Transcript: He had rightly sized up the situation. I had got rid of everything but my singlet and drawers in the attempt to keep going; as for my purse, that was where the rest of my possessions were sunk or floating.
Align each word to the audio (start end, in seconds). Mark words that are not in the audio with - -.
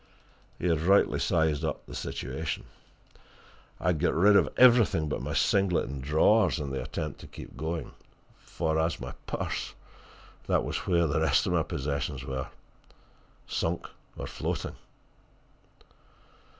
He 0.57 0.67
had 0.67 0.81
rightly 0.81 1.19
sized 1.19 1.63
up 1.63 1.85
the 1.85 1.93
situation. 1.93 2.65
I 3.79 3.89
had 3.89 3.99
got 3.99 4.15
rid 4.15 4.35
of 4.35 4.49
everything 4.57 5.07
but 5.07 5.21
my 5.21 5.35
singlet 5.35 5.87
and 5.87 6.01
drawers 6.01 6.59
in 6.59 6.71
the 6.71 6.81
attempt 6.81 7.19
to 7.19 7.27
keep 7.27 7.55
going; 7.55 7.91
as 8.33 8.43
for 8.43 8.75
my 8.99 9.11
purse, 9.27 9.75
that 10.47 10.63
was 10.65 10.87
where 10.87 11.05
the 11.05 11.21
rest 11.21 11.45
of 11.45 11.53
my 11.53 11.61
possessions 11.61 12.25
were 12.25 12.47
sunk 13.45 13.87
or 14.17 14.25
floating. 14.25 14.75